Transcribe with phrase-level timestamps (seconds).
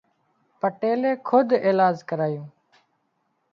[0.59, 2.43] پٽيلي کوۮ ايلاز ڪرايو